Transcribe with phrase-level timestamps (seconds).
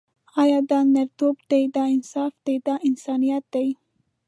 [0.41, 3.67] آیا دا نرتوب دی، دا انصاف دی، دا انسانیت دی.